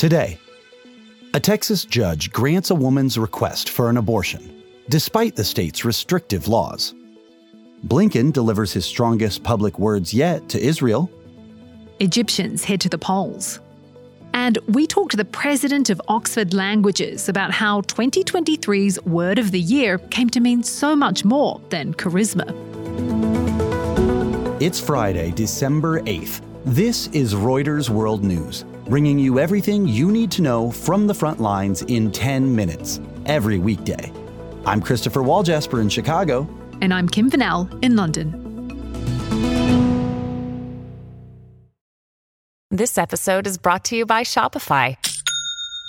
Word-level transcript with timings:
Today, 0.00 0.38
a 1.34 1.40
Texas 1.40 1.84
judge 1.84 2.32
grants 2.32 2.70
a 2.70 2.74
woman's 2.74 3.18
request 3.18 3.68
for 3.68 3.90
an 3.90 3.98
abortion, 3.98 4.62
despite 4.88 5.36
the 5.36 5.44
state's 5.44 5.84
restrictive 5.84 6.48
laws. 6.48 6.94
Blinken 7.86 8.32
delivers 8.32 8.72
his 8.72 8.86
strongest 8.86 9.42
public 9.42 9.78
words 9.78 10.14
yet 10.14 10.48
to 10.48 10.58
Israel. 10.58 11.10
Egyptians 11.98 12.64
head 12.64 12.80
to 12.80 12.88
the 12.88 12.96
polls. 12.96 13.60
And 14.32 14.56
we 14.68 14.86
talk 14.86 15.10
to 15.10 15.18
the 15.18 15.24
president 15.26 15.90
of 15.90 16.00
Oxford 16.08 16.54
Languages 16.54 17.28
about 17.28 17.50
how 17.50 17.82
2023's 17.82 19.04
word 19.04 19.38
of 19.38 19.50
the 19.50 19.60
year 19.60 19.98
came 19.98 20.30
to 20.30 20.40
mean 20.40 20.62
so 20.62 20.96
much 20.96 21.26
more 21.26 21.60
than 21.68 21.92
charisma. 21.92 22.48
It's 24.62 24.80
Friday, 24.80 25.32
December 25.32 26.00
8th. 26.00 26.40
This 26.64 27.08
is 27.08 27.34
Reuters 27.34 27.90
World 27.90 28.24
News 28.24 28.64
bringing 28.90 29.20
you 29.20 29.38
everything 29.38 29.86
you 29.86 30.10
need 30.10 30.32
to 30.32 30.42
know 30.42 30.68
from 30.68 31.06
the 31.06 31.14
front 31.14 31.40
lines 31.40 31.82
in 31.82 32.10
10 32.10 32.56
minutes 32.56 33.00
every 33.24 33.56
weekday. 33.56 34.12
I'm 34.66 34.82
Christopher 34.82 35.20
Walljasper 35.20 35.80
in 35.80 35.88
Chicago. 35.88 36.48
And 36.80 36.92
I'm 36.92 37.08
Kim 37.08 37.30
Vanell 37.30 37.68
in 37.84 37.94
London. 37.94 38.34
This 42.72 42.98
episode 42.98 43.46
is 43.46 43.58
brought 43.58 43.84
to 43.86 43.96
you 43.96 44.06
by 44.06 44.22
Shopify. 44.22 44.96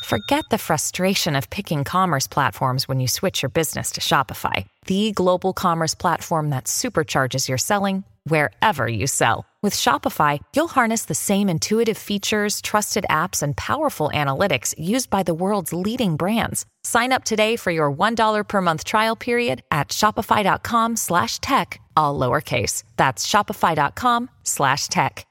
Forget 0.03 0.45
the 0.51 0.59
frustration 0.59 1.35
of 1.35 1.49
picking 1.49 1.83
commerce 1.83 2.27
platforms 2.27 2.87
when 2.87 2.99
you 2.99 3.07
switch 3.07 3.41
your 3.41 3.49
business 3.49 3.91
to 3.93 4.01
Shopify, 4.01 4.67
the 4.85 5.11
global 5.11 5.53
commerce 5.53 5.95
platform 5.95 6.51
that 6.51 6.65
supercharges 6.65 7.49
your 7.49 7.57
selling 7.57 8.03
wherever 8.23 8.87
you 8.87 9.05
sell. 9.05 9.45
With 9.61 9.75
Shopify, 9.75 10.39
you'll 10.55 10.67
harness 10.67 11.05
the 11.05 11.13
same 11.13 11.47
intuitive 11.47 11.99
features, 11.99 12.61
trusted 12.61 13.05
apps, 13.11 13.43
and 13.43 13.55
powerful 13.55 14.09
analytics 14.11 14.73
used 14.75 15.11
by 15.11 15.21
the 15.21 15.35
world's 15.35 15.71
leading 15.71 16.15
brands. 16.15 16.65
Sign 16.83 17.11
up 17.11 17.23
today 17.23 17.55
for 17.57 17.69
your 17.69 17.93
$1 17.93 18.47
per 18.47 18.61
month 18.61 18.83
trial 18.83 19.15
period 19.15 19.61
at 19.69 19.89
shopify.com 19.89 20.95
slash 20.95 21.37
tech, 21.39 21.79
all 21.95 22.17
lowercase. 22.17 22.83
That's 22.97 23.27
shopify.com 23.27 24.31
slash 24.43 24.87
tech. 24.87 25.27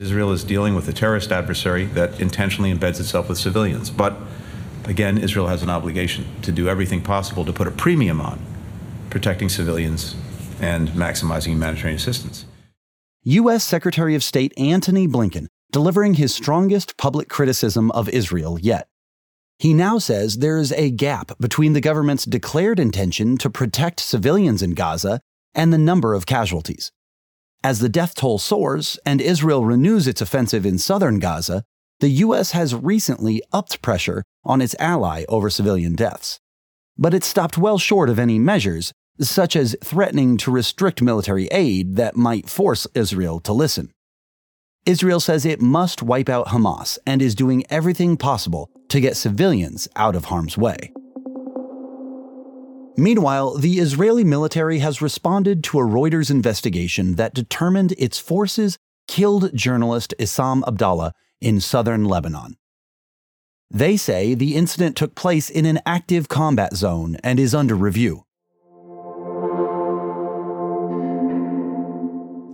Israel 0.00 0.32
is 0.32 0.42
dealing 0.42 0.74
with 0.74 0.88
a 0.88 0.92
terrorist 0.92 1.30
adversary 1.30 1.84
that 1.84 2.18
intentionally 2.20 2.74
embeds 2.74 2.98
itself 2.98 3.28
with 3.28 3.38
civilians. 3.38 3.88
But 3.88 4.16
again, 4.86 5.18
Israel 5.18 5.46
has 5.46 5.62
an 5.62 5.70
obligation 5.70 6.24
to 6.42 6.50
do 6.50 6.68
everything 6.68 7.02
possible 7.02 7.44
to 7.44 7.52
put 7.52 7.68
a 7.68 7.70
premium 7.70 8.20
on 8.20 8.40
protecting 9.10 9.48
civilians 9.48 10.16
and 10.62 10.88
maximizing 10.90 11.48
humanitarian 11.48 11.96
assistance. 11.96 12.46
U.S. 13.24 13.62
Secretary 13.62 14.14
of 14.14 14.24
State 14.24 14.52
Antony 14.56 15.06
Blinken 15.06 15.46
delivering 15.72 16.14
his 16.14 16.34
strongest 16.34 16.96
public 16.96 17.28
criticism 17.28 17.90
of 17.92 18.08
Israel 18.10 18.58
yet. 18.60 18.88
He 19.58 19.72
now 19.74 19.98
says 19.98 20.38
there 20.38 20.58
is 20.58 20.72
a 20.72 20.90
gap 20.90 21.38
between 21.38 21.72
the 21.72 21.80
government's 21.80 22.24
declared 22.24 22.78
intention 22.78 23.38
to 23.38 23.50
protect 23.50 24.00
civilians 24.00 24.62
in 24.62 24.74
Gaza 24.74 25.20
and 25.54 25.72
the 25.72 25.78
number 25.78 26.14
of 26.14 26.26
casualties. 26.26 26.92
As 27.64 27.78
the 27.78 27.88
death 27.88 28.14
toll 28.14 28.38
soars 28.38 28.98
and 29.06 29.20
Israel 29.20 29.64
renews 29.64 30.06
its 30.06 30.20
offensive 30.20 30.66
in 30.66 30.78
southern 30.78 31.18
Gaza, 31.20 31.64
the 32.00 32.08
U.S. 32.08 32.50
has 32.50 32.74
recently 32.74 33.40
upped 33.52 33.80
pressure 33.82 34.24
on 34.44 34.60
its 34.60 34.74
ally 34.80 35.24
over 35.28 35.48
civilian 35.48 35.94
deaths. 35.94 36.40
But 36.98 37.14
it 37.14 37.24
stopped 37.24 37.56
well 37.56 37.78
short 37.78 38.10
of 38.10 38.18
any 38.18 38.38
measures 38.38 38.92
such 39.20 39.56
as 39.56 39.76
threatening 39.82 40.36
to 40.38 40.50
restrict 40.50 41.02
military 41.02 41.46
aid 41.46 41.96
that 41.96 42.16
might 42.16 42.48
force 42.48 42.86
Israel 42.94 43.40
to 43.40 43.52
listen. 43.52 43.92
Israel 44.84 45.20
says 45.20 45.44
it 45.44 45.60
must 45.60 46.02
wipe 46.02 46.28
out 46.28 46.48
Hamas 46.48 46.98
and 47.06 47.22
is 47.22 47.34
doing 47.34 47.64
everything 47.70 48.16
possible 48.16 48.68
to 48.88 49.00
get 49.00 49.16
civilians 49.16 49.88
out 49.94 50.16
of 50.16 50.26
harm's 50.26 50.58
way. 50.58 50.92
Meanwhile, 52.96 53.58
the 53.58 53.78
Israeli 53.78 54.24
military 54.24 54.80
has 54.80 55.00
responded 55.00 55.64
to 55.64 55.78
a 55.78 55.84
Reuters 55.84 56.30
investigation 56.30 57.14
that 57.14 57.32
determined 57.32 57.92
its 57.92 58.18
forces 58.18 58.76
killed 59.08 59.54
journalist 59.56 60.14
Issam 60.18 60.62
Abdallah 60.66 61.14
in 61.40 61.60
southern 61.60 62.04
Lebanon. 62.04 62.56
They 63.70 63.96
say 63.96 64.34
the 64.34 64.54
incident 64.54 64.96
took 64.96 65.14
place 65.14 65.48
in 65.48 65.64
an 65.64 65.80
active 65.86 66.28
combat 66.28 66.74
zone 66.74 67.16
and 67.24 67.40
is 67.40 67.54
under 67.54 67.74
review. 67.74 68.24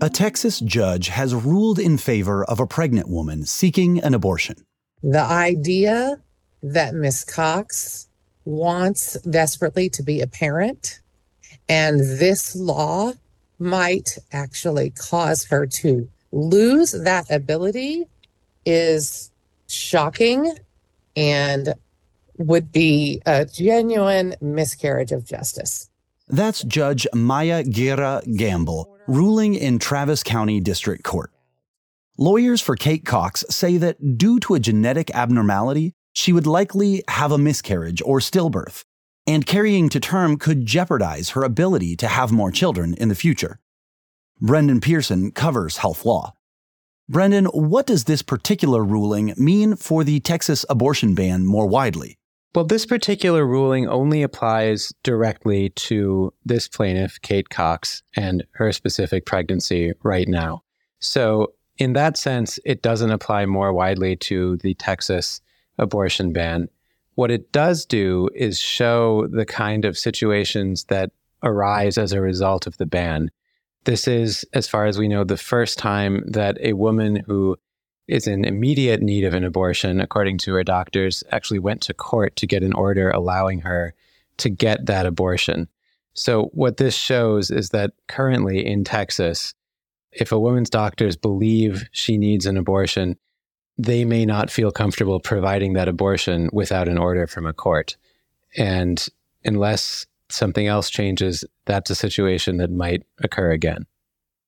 A 0.00 0.08
Texas 0.08 0.60
judge 0.60 1.08
has 1.08 1.34
ruled 1.34 1.80
in 1.80 1.98
favor 1.98 2.44
of 2.44 2.60
a 2.60 2.68
pregnant 2.68 3.08
woman 3.08 3.44
seeking 3.44 3.98
an 3.98 4.14
abortion. 4.14 4.54
The 5.02 5.22
idea 5.22 6.20
that 6.62 6.94
Miss 6.94 7.24
Cox 7.24 8.06
wants 8.44 9.14
desperately 9.22 9.88
to 9.90 10.04
be 10.04 10.20
a 10.20 10.28
parent, 10.28 11.00
and 11.68 11.98
this 11.98 12.54
law 12.54 13.12
might 13.58 14.18
actually 14.30 14.90
cause 14.90 15.46
her 15.46 15.66
to 15.66 16.08
lose 16.30 16.92
that 16.92 17.28
ability 17.28 18.06
is 18.64 19.32
shocking 19.66 20.58
and 21.16 21.74
would 22.36 22.70
be 22.70 23.20
a 23.26 23.46
genuine 23.46 24.36
miscarriage 24.40 25.10
of 25.10 25.24
justice. 25.24 25.90
That's 26.28 26.62
Judge 26.62 27.04
Maya 27.12 27.64
Guerra 27.64 28.22
Gamble 28.36 28.97
ruling 29.08 29.54
in 29.54 29.78
Travis 29.78 30.22
County 30.22 30.60
District 30.60 31.02
Court. 31.02 31.32
Lawyers 32.18 32.60
for 32.60 32.76
Kate 32.76 33.06
Cox 33.06 33.42
say 33.48 33.78
that 33.78 34.18
due 34.18 34.38
to 34.40 34.54
a 34.54 34.60
genetic 34.60 35.10
abnormality, 35.14 35.94
she 36.12 36.32
would 36.32 36.46
likely 36.46 37.02
have 37.08 37.32
a 37.32 37.38
miscarriage 37.38 38.02
or 38.04 38.20
stillbirth, 38.20 38.84
and 39.26 39.46
carrying 39.46 39.88
to 39.88 39.98
term 39.98 40.36
could 40.36 40.66
jeopardize 40.66 41.30
her 41.30 41.42
ability 41.42 41.96
to 41.96 42.06
have 42.06 42.30
more 42.30 42.50
children 42.50 42.92
in 42.94 43.08
the 43.08 43.14
future. 43.14 43.60
Brendan 44.40 44.80
Pearson 44.80 45.30
covers 45.30 45.78
health 45.78 46.04
law. 46.04 46.34
Brendan, 47.08 47.46
what 47.46 47.86
does 47.86 48.04
this 48.04 48.20
particular 48.20 48.84
ruling 48.84 49.32
mean 49.38 49.74
for 49.74 50.04
the 50.04 50.20
Texas 50.20 50.66
abortion 50.68 51.14
ban 51.14 51.46
more 51.46 51.66
widely? 51.66 52.17
Well, 52.54 52.64
this 52.64 52.86
particular 52.86 53.46
ruling 53.46 53.88
only 53.88 54.22
applies 54.22 54.92
directly 55.02 55.68
to 55.70 56.32
this 56.44 56.66
plaintiff, 56.66 57.20
Kate 57.20 57.50
Cox, 57.50 58.02
and 58.16 58.44
her 58.52 58.72
specific 58.72 59.26
pregnancy 59.26 59.92
right 60.02 60.26
now. 60.26 60.62
So, 60.98 61.52
in 61.76 61.92
that 61.92 62.16
sense, 62.16 62.58
it 62.64 62.82
doesn't 62.82 63.12
apply 63.12 63.46
more 63.46 63.72
widely 63.72 64.16
to 64.16 64.56
the 64.56 64.74
Texas 64.74 65.40
abortion 65.76 66.32
ban. 66.32 66.68
What 67.14 67.30
it 67.30 67.52
does 67.52 67.84
do 67.84 68.28
is 68.34 68.58
show 68.58 69.28
the 69.28 69.46
kind 69.46 69.84
of 69.84 69.98
situations 69.98 70.84
that 70.84 71.10
arise 71.42 71.98
as 71.98 72.12
a 72.12 72.20
result 72.20 72.66
of 72.66 72.76
the 72.78 72.86
ban. 72.86 73.30
This 73.84 74.08
is, 74.08 74.44
as 74.52 74.66
far 74.68 74.86
as 74.86 74.98
we 74.98 75.06
know, 75.06 75.22
the 75.22 75.36
first 75.36 75.78
time 75.78 76.24
that 76.26 76.58
a 76.60 76.72
woman 76.72 77.22
who 77.26 77.56
is 78.08 78.26
in 78.26 78.44
immediate 78.44 79.02
need 79.02 79.24
of 79.24 79.34
an 79.34 79.44
abortion, 79.44 80.00
according 80.00 80.38
to 80.38 80.54
her 80.54 80.64
doctors, 80.64 81.22
actually 81.30 81.58
went 81.58 81.82
to 81.82 81.94
court 81.94 82.34
to 82.36 82.46
get 82.46 82.62
an 82.62 82.72
order 82.72 83.10
allowing 83.10 83.60
her 83.60 83.94
to 84.38 84.48
get 84.48 84.86
that 84.86 85.06
abortion. 85.06 85.68
So, 86.14 86.44
what 86.52 86.78
this 86.78 86.96
shows 86.96 87.50
is 87.50 87.70
that 87.70 87.92
currently 88.08 88.66
in 88.66 88.82
Texas, 88.82 89.54
if 90.10 90.32
a 90.32 90.40
woman's 90.40 90.70
doctors 90.70 91.16
believe 91.16 91.84
she 91.92 92.16
needs 92.16 92.46
an 92.46 92.56
abortion, 92.56 93.16
they 93.76 94.04
may 94.04 94.26
not 94.26 94.50
feel 94.50 94.72
comfortable 94.72 95.20
providing 95.20 95.74
that 95.74 95.88
abortion 95.88 96.48
without 96.52 96.88
an 96.88 96.98
order 96.98 97.26
from 97.26 97.46
a 97.46 97.52
court. 97.52 97.96
And 98.56 99.06
unless 99.44 100.06
something 100.28 100.66
else 100.66 100.90
changes, 100.90 101.44
that's 101.66 101.90
a 101.90 101.94
situation 101.94 102.56
that 102.56 102.70
might 102.70 103.04
occur 103.22 103.52
again. 103.52 103.86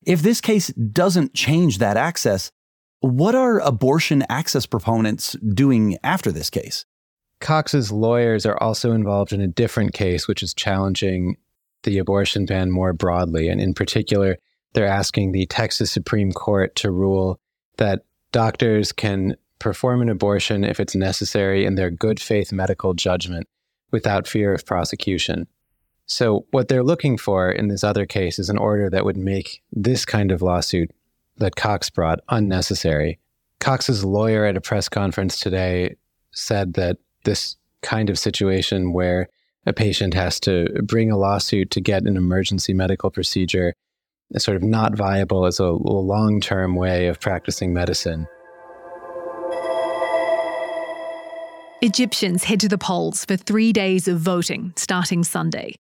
If 0.05 0.23
this 0.23 0.41
case 0.41 0.69
doesn't 0.69 1.35
change 1.35 1.79
that 1.79 1.97
access, 1.97 2.51
what 3.01 3.35
are 3.35 3.61
abortion 3.61 4.25
access 4.29 4.67
proponents 4.67 5.33
doing 5.55 5.97
after 6.03 6.31
this 6.31 6.51
case? 6.51 6.85
Cox's 7.41 7.91
lawyers 7.91 8.45
are 8.45 8.63
also 8.63 8.93
involved 8.93 9.33
in 9.33 9.41
a 9.41 9.49
different 9.49 9.95
case, 9.95 10.29
which 10.29 10.43
is 10.43 10.53
challenging 10.53 11.37
the 11.85 11.99
abortion 11.99 12.45
ban 12.45 12.71
more 12.71 12.93
broadly. 12.93 13.49
And 13.49 13.61
in 13.61 13.73
particular, 13.73 14.37
they're 14.75 14.87
asking 14.87 15.33
the 15.33 15.47
Texas 15.47 15.91
Supreme 15.91 16.33
Court 16.33 16.75
to 16.77 16.91
rule 16.91 17.41
that 17.79 18.05
doctors 18.33 18.93
can 18.93 19.37
perform 19.59 20.03
an 20.03 20.09
abortion 20.09 20.65
if 20.65 20.79
it's 20.79 20.95
necessary 20.95 21.65
in 21.65 21.75
their 21.75 21.91
good 21.91 22.21
faith 22.21 22.53
medical 22.53 22.95
judgment 22.95 23.49
without 23.91 24.29
fear 24.29 24.55
of 24.55 24.67
prosecution. 24.67 25.47
So, 26.07 26.47
what 26.51 26.69
they're 26.69 26.83
looking 26.83 27.17
for 27.17 27.51
in 27.51 27.69
this 27.69 27.85
other 27.85 28.05
case 28.05 28.39
is 28.39 28.51
an 28.51 28.59
order 28.59 28.91
that 28.91 29.05
would 29.05 29.17
make 29.17 29.63
this 29.73 30.05
kind 30.05 30.31
of 30.33 30.43
lawsuit 30.43 30.91
that 31.41 31.57
Cox 31.57 31.91
brought 31.91 32.21
unnecessary. 32.29 33.19
Cox's 33.59 34.05
lawyer 34.05 34.45
at 34.45 34.57
a 34.57 34.61
press 34.61 34.89
conference 34.89 35.41
today 35.41 35.97
said 36.33 36.75
that 36.75 36.99
this 37.25 37.57
kind 37.83 38.09
of 38.09 38.19
situation 38.19 38.93
where 38.93 39.29
a 39.67 39.73
patient 39.73 40.15
has 40.15 40.41
to 40.41 40.67
bring 40.85 41.11
a 41.11 41.19
lawsuit 41.19 41.71
to 41.73 41.81
get 41.81 42.05
an 42.05 42.17
emergency 42.17 42.73
medical 42.73 43.11
procedure 43.11 43.75
is 44.31 44.45
sort 44.45 44.57
of 44.57 44.63
not 44.63 44.95
viable 44.95 45.45
as 45.45 45.59
a 45.59 45.71
long 45.71 46.41
term 46.41 46.77
way 46.77 47.09
of 47.09 47.21
practicing 47.21 47.75
medicine. 47.75 48.27
Egyptians 51.83 52.45
head 52.45 52.61
to 52.61 52.69
the 52.69 52.79
polls 52.79 53.25
for 53.25 53.37
three 53.37 53.73
days 53.73 54.07
of 54.07 54.19
voting 54.21 54.73
starting 54.77 55.25
Sunday. 55.25 55.75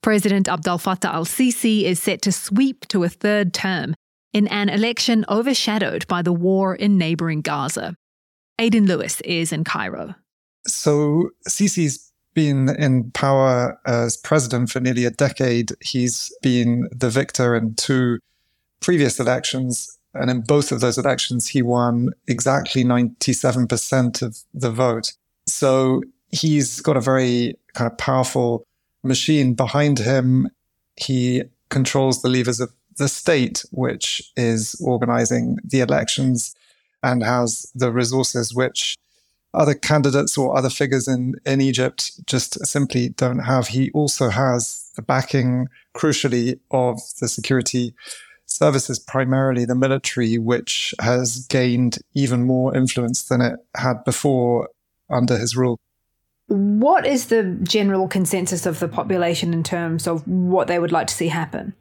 President 0.00 0.48
Abdel 0.48 0.78
Fattah 0.78 1.12
al 1.12 1.24
Sisi 1.24 1.84
is 1.84 2.00
set 2.00 2.22
to 2.22 2.32
sweep 2.32 2.86
to 2.88 3.04
a 3.04 3.08
third 3.08 3.52
term 3.52 3.94
in 4.32 4.48
an 4.48 4.68
election 4.68 5.24
overshadowed 5.28 6.06
by 6.08 6.22
the 6.22 6.32
war 6.32 6.74
in 6.74 6.98
neighbouring 6.98 7.40
Gaza. 7.40 7.94
Aidan 8.58 8.86
Lewis 8.86 9.20
is 9.22 9.52
in 9.52 9.64
Cairo. 9.64 10.14
So 10.66 11.30
Sisi's 11.48 12.12
been 12.34 12.70
in 12.76 13.10
power 13.10 13.78
as 13.86 14.16
president 14.16 14.70
for 14.70 14.80
nearly 14.80 15.04
a 15.04 15.10
decade. 15.10 15.72
He's 15.80 16.32
been 16.42 16.88
the 16.90 17.10
victor 17.10 17.54
in 17.54 17.74
two 17.74 18.18
previous 18.80 19.20
elections. 19.20 19.98
And 20.14 20.30
in 20.30 20.42
both 20.42 20.72
of 20.72 20.80
those 20.80 20.98
elections, 20.98 21.48
he 21.48 21.62
won 21.62 22.10
exactly 22.28 22.84
97% 22.84 24.22
of 24.22 24.38
the 24.54 24.70
vote. 24.70 25.12
So 25.46 26.02
he's 26.28 26.80
got 26.80 26.96
a 26.96 27.00
very 27.00 27.56
kind 27.74 27.90
of 27.90 27.98
powerful 27.98 28.66
machine 29.02 29.54
behind 29.54 29.98
him. 29.98 30.48
He 30.96 31.44
controls 31.70 32.22
the 32.22 32.28
levers 32.28 32.60
of 32.60 32.70
the 32.96 33.08
state, 33.08 33.64
which 33.70 34.22
is 34.36 34.74
organizing 34.84 35.58
the 35.64 35.80
elections 35.80 36.54
and 37.02 37.22
has 37.22 37.70
the 37.74 37.90
resources 37.90 38.54
which 38.54 38.96
other 39.54 39.74
candidates 39.74 40.38
or 40.38 40.56
other 40.56 40.70
figures 40.70 41.06
in, 41.06 41.34
in 41.44 41.60
Egypt 41.60 42.24
just 42.26 42.64
simply 42.64 43.10
don't 43.10 43.40
have. 43.40 43.68
He 43.68 43.90
also 43.90 44.30
has 44.30 44.90
the 44.96 45.02
backing, 45.02 45.68
crucially, 45.94 46.58
of 46.70 47.00
the 47.20 47.28
security 47.28 47.94
services, 48.46 48.98
primarily 48.98 49.64
the 49.64 49.74
military, 49.74 50.38
which 50.38 50.94
has 51.00 51.46
gained 51.48 51.98
even 52.14 52.44
more 52.44 52.74
influence 52.74 53.24
than 53.24 53.40
it 53.40 53.58
had 53.76 54.04
before 54.04 54.68
under 55.10 55.36
his 55.36 55.56
rule. 55.56 55.78
What 56.48 57.06
is 57.06 57.26
the 57.26 57.58
general 57.62 58.08
consensus 58.08 58.66
of 58.66 58.78
the 58.78 58.88
population 58.88 59.54
in 59.54 59.62
terms 59.62 60.06
of 60.06 60.26
what 60.26 60.66
they 60.66 60.78
would 60.78 60.92
like 60.92 61.06
to 61.06 61.14
see 61.14 61.28
happen? 61.28 61.74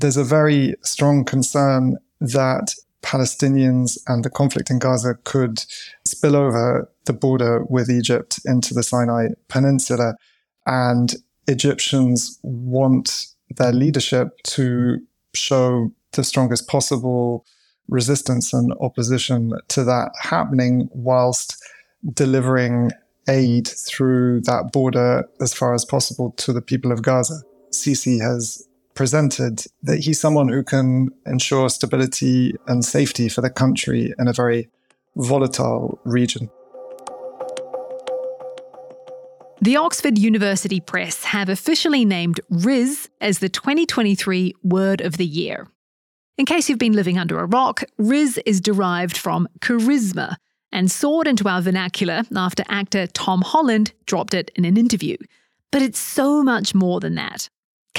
There's 0.00 0.16
a 0.16 0.22
very 0.22 0.76
strong 0.82 1.24
concern 1.24 1.98
that 2.20 2.72
Palestinians 3.02 3.98
and 4.06 4.24
the 4.24 4.30
conflict 4.30 4.70
in 4.70 4.78
Gaza 4.78 5.14
could 5.24 5.64
spill 6.04 6.36
over 6.36 6.88
the 7.06 7.12
border 7.12 7.64
with 7.64 7.90
Egypt 7.90 8.38
into 8.44 8.74
the 8.74 8.84
Sinai 8.84 9.30
Peninsula. 9.48 10.14
And 10.66 11.16
Egyptians 11.48 12.38
want 12.42 13.26
their 13.56 13.72
leadership 13.72 14.40
to 14.44 15.00
show 15.34 15.90
the 16.12 16.22
strongest 16.22 16.68
possible 16.68 17.44
resistance 17.88 18.52
and 18.52 18.72
opposition 18.80 19.52
to 19.66 19.82
that 19.82 20.12
happening 20.20 20.88
whilst 20.92 21.60
delivering 22.14 22.92
aid 23.28 23.66
through 23.66 24.42
that 24.42 24.70
border 24.72 25.24
as 25.40 25.52
far 25.52 25.74
as 25.74 25.84
possible 25.84 26.30
to 26.36 26.52
the 26.52 26.62
people 26.62 26.92
of 26.92 27.02
Gaza. 27.02 27.42
Sisi 27.72 28.20
has 28.20 28.67
presented 28.98 29.64
that 29.80 30.00
he's 30.00 30.20
someone 30.20 30.48
who 30.48 30.64
can 30.64 31.08
ensure 31.24 31.68
stability 31.68 32.52
and 32.66 32.84
safety 32.84 33.28
for 33.28 33.42
the 33.42 33.48
country 33.48 34.12
in 34.18 34.26
a 34.26 34.32
very 34.32 34.68
volatile 35.14 36.00
region. 36.02 36.50
The 39.62 39.76
Oxford 39.76 40.18
University 40.18 40.80
Press 40.80 41.22
have 41.22 41.48
officially 41.48 42.04
named 42.04 42.40
Rizz 42.50 43.08
as 43.20 43.38
the 43.38 43.48
2023 43.48 44.56
Word 44.64 45.00
of 45.00 45.16
the 45.16 45.26
Year. 45.26 45.68
In 46.36 46.44
case 46.44 46.68
you've 46.68 46.80
been 46.80 46.92
living 46.92 47.18
under 47.18 47.38
a 47.38 47.46
rock, 47.46 47.84
Rizz 48.00 48.40
is 48.46 48.60
derived 48.60 49.16
from 49.16 49.46
charisma, 49.60 50.34
and 50.72 50.90
soared 50.90 51.28
into 51.28 51.48
our 51.48 51.62
vernacular 51.62 52.24
after 52.34 52.64
actor 52.68 53.06
Tom 53.06 53.42
Holland 53.42 53.92
dropped 54.06 54.34
it 54.34 54.50
in 54.56 54.64
an 54.64 54.76
interview. 54.76 55.16
But 55.70 55.82
it's 55.82 56.00
so 56.00 56.42
much 56.42 56.74
more 56.74 56.98
than 56.98 57.14
that. 57.14 57.48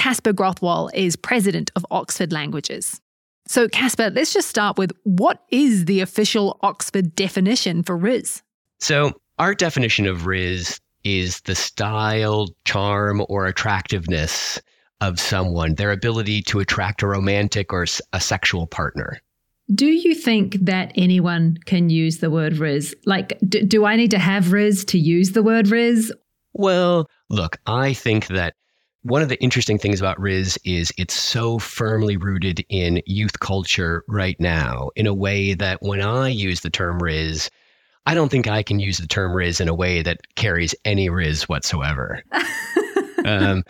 Casper 0.00 0.32
Grathwohl 0.32 0.88
is 0.94 1.14
president 1.14 1.70
of 1.76 1.84
Oxford 1.90 2.32
Languages. 2.32 3.02
So, 3.46 3.68
Casper, 3.68 4.08
let's 4.08 4.32
just 4.32 4.48
start 4.48 4.78
with 4.78 4.92
what 5.04 5.42
is 5.50 5.84
the 5.84 6.00
official 6.00 6.58
Oxford 6.62 7.14
definition 7.14 7.82
for 7.82 7.98
Rizz? 7.98 8.40
So, 8.78 9.12
our 9.38 9.54
definition 9.54 10.06
of 10.06 10.22
Rizz 10.22 10.80
is 11.04 11.42
the 11.42 11.54
style, 11.54 12.48
charm, 12.64 13.22
or 13.28 13.44
attractiveness 13.44 14.58
of 15.02 15.20
someone, 15.20 15.74
their 15.74 15.92
ability 15.92 16.40
to 16.44 16.60
attract 16.60 17.02
a 17.02 17.06
romantic 17.06 17.70
or 17.70 17.84
a 18.14 18.20
sexual 18.22 18.66
partner. 18.66 19.20
Do 19.74 19.84
you 19.84 20.14
think 20.14 20.54
that 20.62 20.92
anyone 20.96 21.58
can 21.66 21.90
use 21.90 22.20
the 22.20 22.30
word 22.30 22.54
Rizz? 22.54 22.94
Like, 23.04 23.38
do, 23.46 23.62
do 23.66 23.84
I 23.84 23.96
need 23.96 24.12
to 24.12 24.18
have 24.18 24.44
Rizz 24.44 24.86
to 24.86 24.98
use 24.98 25.32
the 25.32 25.42
word 25.42 25.66
Rizz? 25.66 26.10
Well, 26.54 27.06
look, 27.28 27.58
I 27.66 27.92
think 27.92 28.28
that 28.28 28.54
one 29.02 29.22
of 29.22 29.28
the 29.28 29.42
interesting 29.42 29.78
things 29.78 30.00
about 30.00 30.18
Rizz 30.18 30.58
is 30.64 30.92
it's 30.98 31.14
so 31.14 31.58
firmly 31.58 32.16
rooted 32.16 32.64
in 32.68 33.02
youth 33.06 33.40
culture 33.40 34.04
right 34.08 34.38
now 34.38 34.90
in 34.94 35.06
a 35.06 35.14
way 35.14 35.54
that 35.54 35.78
when 35.80 36.02
I 36.02 36.28
use 36.28 36.60
the 36.60 36.70
term 36.70 37.00
Rizz, 37.00 37.48
I 38.06 38.14
don't 38.14 38.30
think 38.30 38.46
I 38.46 38.62
can 38.62 38.78
use 38.78 38.98
the 38.98 39.06
term 39.06 39.32
Rizz 39.32 39.60
in 39.60 39.68
a 39.68 39.74
way 39.74 40.02
that 40.02 40.20
carries 40.36 40.74
any 40.84 41.08
Rizz 41.08 41.42
whatsoever. 41.44 42.22
um, 43.24 43.64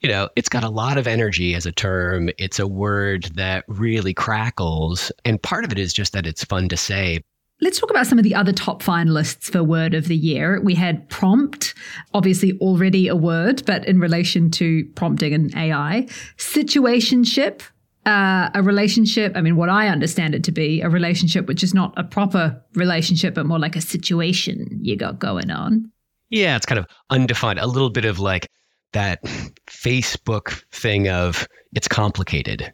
you 0.00 0.08
know, 0.08 0.28
it's 0.36 0.48
got 0.48 0.64
a 0.64 0.68
lot 0.68 0.98
of 0.98 1.06
energy 1.06 1.54
as 1.54 1.66
a 1.66 1.72
term. 1.72 2.30
It's 2.38 2.58
a 2.58 2.66
word 2.66 3.24
that 3.34 3.64
really 3.68 4.14
crackles. 4.14 5.12
And 5.24 5.42
part 5.42 5.64
of 5.64 5.72
it 5.72 5.78
is 5.78 5.92
just 5.92 6.12
that 6.12 6.26
it's 6.26 6.44
fun 6.44 6.68
to 6.68 6.76
say. 6.76 7.24
Let's 7.62 7.78
talk 7.78 7.90
about 7.90 8.08
some 8.08 8.18
of 8.18 8.24
the 8.24 8.34
other 8.34 8.50
top 8.50 8.82
finalists 8.82 9.44
for 9.44 9.62
Word 9.62 9.94
of 9.94 10.08
the 10.08 10.16
Year. 10.16 10.60
We 10.60 10.74
had 10.74 11.08
prompt, 11.08 11.74
obviously 12.12 12.58
already 12.58 13.06
a 13.06 13.14
word, 13.14 13.62
but 13.66 13.86
in 13.86 14.00
relation 14.00 14.50
to 14.50 14.84
prompting 14.96 15.32
and 15.32 15.54
AI. 15.54 16.08
Situationship, 16.38 17.62
uh, 18.04 18.50
a 18.52 18.62
relationship, 18.64 19.36
I 19.36 19.42
mean, 19.42 19.54
what 19.54 19.68
I 19.68 19.86
understand 19.86 20.34
it 20.34 20.42
to 20.42 20.50
be, 20.50 20.80
a 20.80 20.88
relationship 20.88 21.46
which 21.46 21.62
is 21.62 21.72
not 21.72 21.94
a 21.96 22.02
proper 22.02 22.60
relationship, 22.74 23.34
but 23.34 23.46
more 23.46 23.60
like 23.60 23.76
a 23.76 23.80
situation 23.80 24.80
you 24.82 24.96
got 24.96 25.20
going 25.20 25.52
on. 25.52 25.88
Yeah, 26.30 26.56
it's 26.56 26.66
kind 26.66 26.80
of 26.80 26.86
undefined, 27.10 27.60
a 27.60 27.68
little 27.68 27.90
bit 27.90 28.04
of 28.04 28.18
like 28.18 28.48
that 28.92 29.22
Facebook 29.68 30.64
thing 30.72 31.08
of 31.08 31.46
it's 31.74 31.86
complicated. 31.86 32.72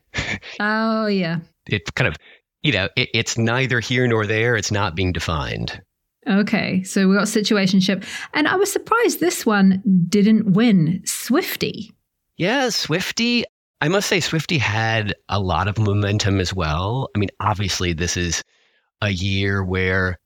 Oh, 0.61 1.07
yeah. 1.09 1.41
It 1.67 1.95
kind 1.95 2.09
of, 2.09 2.17
you 2.63 2.73
know, 2.73 2.89
it, 2.97 3.09
it's 3.15 3.39
neither 3.39 3.81
here 3.81 4.07
nor 4.07 4.27
there. 4.27 4.57
It's 4.57 4.73
not 4.73 4.95
being 4.95 5.13
defined. 5.13 5.81
Okay, 6.29 6.83
so 6.83 7.09
we 7.09 7.15
got 7.15 7.25
situationship. 7.25 8.05
And 8.35 8.47
I 8.47 8.57
was 8.57 8.71
surprised 8.71 9.21
this 9.21 9.47
one 9.47 9.83
didn't 10.09 10.53
win 10.53 11.01
Swiftie. 11.05 11.93
Yeah, 12.37 12.67
Swiftie. 12.67 13.45
I 13.81 13.89
must 13.89 14.09
say, 14.09 14.19
Swiftie 14.19 14.59
had 14.59 15.15
a 15.29 15.41
lot 15.41 15.69
of 15.69 15.79
momentum 15.79 16.41
as 16.41 16.53
well. 16.53 17.09
I 17.15 17.19
mean, 17.19 17.31
obviously, 17.41 17.93
this 17.93 18.17
is 18.17 18.43
a 19.01 19.11
year 19.11 19.65
where 19.65 20.19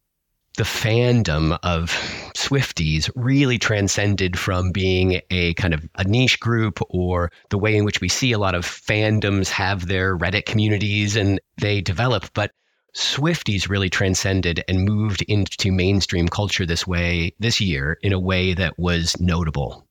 the 0.56 0.64
fandom 0.64 1.58
of 1.62 1.90
Swifties 2.36 3.10
really 3.14 3.58
transcended 3.58 4.38
from 4.38 4.70
being 4.70 5.20
a 5.30 5.54
kind 5.54 5.72
of 5.72 5.88
a 5.96 6.04
niche 6.04 6.40
group 6.40 6.78
or 6.90 7.30
the 7.50 7.58
way 7.58 7.76
in 7.76 7.84
which 7.84 8.00
we 8.00 8.08
see 8.08 8.32
a 8.32 8.38
lot 8.38 8.54
of 8.54 8.64
fandoms 8.64 9.48
have 9.48 9.86
their 9.86 10.16
Reddit 10.16 10.44
communities 10.44 11.16
and 11.16 11.40
they 11.58 11.80
develop. 11.80 12.26
But 12.34 12.52
Swifties 12.94 13.68
really 13.68 13.88
transcended 13.88 14.62
and 14.68 14.84
moved 14.84 15.22
into 15.22 15.72
mainstream 15.72 16.28
culture 16.28 16.66
this 16.66 16.86
way 16.86 17.34
this 17.38 17.60
year 17.60 17.98
in 18.02 18.12
a 18.12 18.20
way 18.20 18.52
that 18.52 18.78
was 18.78 19.18
notable. 19.18 19.86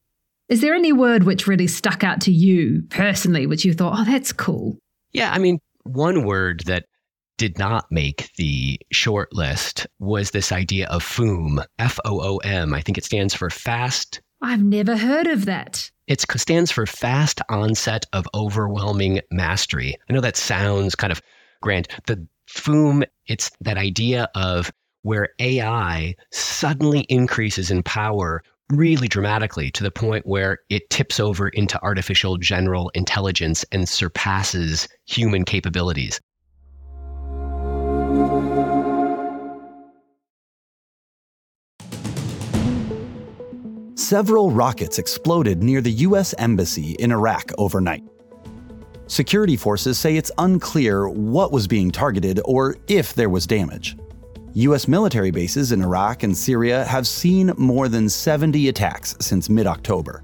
Is 0.50 0.62
there 0.62 0.75
any 0.75 0.91
word 0.91 1.24
which 1.24 1.48
really 1.48 1.68
stuck 1.68 2.03
out 2.03 2.22
to 2.22 2.32
you 2.32 2.84
personally, 2.89 3.48
which 3.48 3.65
you 3.65 3.74
thought, 3.74 3.98
oh, 3.98 4.03
that's 4.03 4.34
cool? 4.34 4.77
Yeah, 5.13 5.32
I 5.32 5.39
mean, 5.39 5.60
one 5.84 6.25
word 6.25 6.63
that 6.65 6.86
did 7.38 7.58
not 7.58 7.92
make 7.92 8.32
the 8.38 8.80
short 8.92 9.34
list 9.34 9.88
was 10.00 10.32
this 10.32 10.52
idea 10.52 10.88
of 10.88 11.04
FOOM, 11.04 11.62
F 11.80 12.00
O 12.06 12.22
O 12.22 12.38
M. 12.38 12.74
I 12.74 12.82
think 12.82 12.98
it 12.98 13.06
stands 13.06 13.34
for 13.34 13.50
fast. 13.50 14.22
I've 14.42 14.64
never 14.64 14.98
heard 14.98 15.28
of 15.28 15.46
that. 15.46 15.90
It 16.08 16.22
stands 16.36 16.72
for 16.72 16.86
fast 16.86 17.42
onset 17.50 18.06
of 18.12 18.28
overwhelming 18.34 19.22
mastery. 19.32 19.96
I 20.10 20.14
know 20.14 20.22
that 20.22 20.36
sounds 20.36 20.96
kind 20.96 21.12
of 21.12 21.22
grand. 21.62 21.88
The 22.08 22.26
FOOM, 22.48 23.04
it's 23.28 23.52
that 23.62 23.78
idea 23.78 24.28
of 24.36 24.72
where 25.04 25.30
AI 25.40 26.16
suddenly 26.32 27.02
increases 27.02 27.72
in 27.72 27.84
power 27.84 28.44
really 28.72 29.08
dramatically 29.08 29.72
to 29.72 29.84
the 29.84 29.92
point 29.92 30.26
where 30.26 30.60
it 30.70 30.90
tips 30.90 31.20
over 31.20 31.50
into 31.50 31.82
artificial 31.84 32.38
general 32.38 32.90
intelligence 32.94 33.66
and 33.72 33.88
surpasses 33.88 34.88
human 35.06 35.44
capabilities. 35.46 36.20
Several 44.12 44.51
rockets 44.51 45.00
exploded 45.00 45.63
near 45.63 45.80
the 45.80 46.03
U.S. 46.10 46.36
Embassy 46.38 46.98
in 47.00 47.13
Iraq 47.13 47.50
overnight. 47.58 48.03
Security 49.08 49.56
forces 49.56 49.98
say 49.98 50.18
it's 50.18 50.34
unclear 50.38 51.08
what 51.08 51.53
was 51.53 51.65
being 51.65 51.91
targeted 51.91 52.41
or 52.44 52.75
if 52.89 53.13
there 53.13 53.30
was 53.30 53.48
damage. 53.48 53.96
U.S. 54.51 54.89
military 54.89 55.32
bases 55.32 55.72
in 55.72 55.82
Iraq 55.82 56.24
and 56.24 56.36
Syria 56.36 56.84
have 56.84 57.08
seen 57.08 57.53
more 57.56 57.88
than 57.88 58.10
70 58.10 58.68
attacks 58.68 59.15
since 59.22 59.48
mid 59.48 59.65
October. 59.65 60.22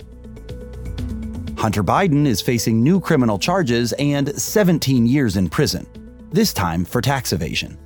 Hunter 1.57 1.81
Biden 1.81 2.27
is 2.27 2.41
facing 2.41 2.83
new 2.83 2.99
criminal 2.99 3.39
charges 3.39 3.93
and 3.93 4.37
17 4.37 5.07
years 5.07 5.37
in 5.37 5.47
prison, 5.47 5.87
this 6.33 6.51
time 6.51 6.83
for 6.83 6.99
tax 6.99 7.31
evasion. 7.31 7.77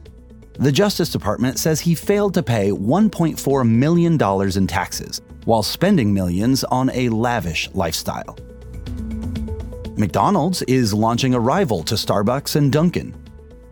The 0.53 0.71
Justice 0.71 1.11
Department 1.11 1.59
says 1.59 1.79
he 1.79 1.93
failed 1.93 2.33
to 2.33 2.41
pay 2.41 2.71
$1.4 2.71 3.69
million 3.69 4.57
in 4.57 4.65
taxes 4.67 5.21
while 5.45 5.63
spending 5.63 6.13
millions 6.13 6.63
on 6.65 6.89
a 6.91 7.09
lavish 7.09 7.69
lifestyle. 7.73 8.37
McDonald's 9.97 10.61
is 10.63 10.93
launching 10.93 11.33
a 11.33 11.39
rival 11.39 11.83
to 11.83 11.95
Starbucks 11.95 12.55
and 12.55 12.71
Dunkin'. 12.71 13.13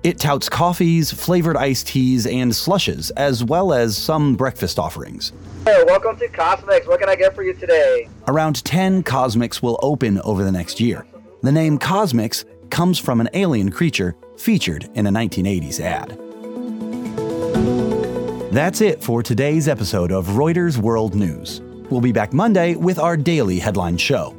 It 0.03 0.19
touts 0.19 0.47
coffees, 0.47 1.11
flavored 1.11 1.57
iced 1.57 1.87
teas, 1.87 2.25
and 2.25 2.55
slushes, 2.55 3.09
as 3.11 3.43
well 3.43 3.73
as 3.73 3.97
some 3.97 4.35
breakfast 4.35 4.79
offerings. 4.79 5.33
Hey, 5.65 5.83
welcome 5.85 6.15
to 6.17 6.27
CosMc's. 6.29 6.87
What 6.87 6.99
can 6.99 7.09
I 7.09 7.15
get 7.15 7.35
for 7.35 7.43
you 7.43 7.53
today? 7.53 8.07
Around 8.27 8.63
10 8.63 9.03
CosMc's 9.03 9.61
will 9.61 9.79
open 9.81 10.21
over 10.21 10.43
the 10.43 10.51
next 10.51 10.79
year. 10.79 11.05
The 11.41 11.51
name 11.51 11.77
CosMc's 11.79 12.45
comes 12.69 12.99
from 12.99 13.19
an 13.19 13.29
alien 13.33 13.71
creature 13.71 14.15
featured 14.37 14.89
in 14.93 15.07
a 15.07 15.11
1980s 15.11 15.79
ad. 15.79 16.28
That's 18.51 18.81
it 18.81 19.03
for 19.03 19.21
today's 19.21 19.67
episode 19.67 20.11
of 20.11 20.25
Reuters 20.29 20.75
World 20.75 21.13
News. 21.13 21.61
We'll 21.91 22.01
be 22.01 22.11
back 22.11 22.33
Monday 22.33 22.73
with 22.73 22.97
our 22.97 23.15
daily 23.15 23.59
headline 23.59 23.95
show. 23.95 24.35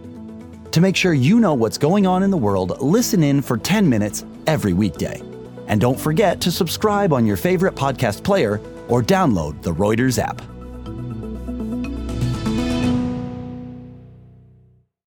To 0.72 0.80
make 0.80 0.96
sure 0.96 1.14
you 1.14 1.38
know 1.38 1.54
what's 1.54 1.78
going 1.78 2.08
on 2.08 2.24
in 2.24 2.30
the 2.32 2.36
world, 2.36 2.76
listen 2.82 3.22
in 3.22 3.40
for 3.40 3.56
10 3.56 3.88
minutes 3.88 4.24
every 4.48 4.72
weekday. 4.72 5.22
And 5.68 5.80
don't 5.80 5.98
forget 5.98 6.40
to 6.40 6.50
subscribe 6.50 7.12
on 7.12 7.24
your 7.24 7.36
favorite 7.36 7.76
podcast 7.76 8.24
player 8.24 8.60
or 8.88 9.00
download 9.00 9.62
the 9.62 9.72
Reuters 9.72 10.18
app. 10.20 10.42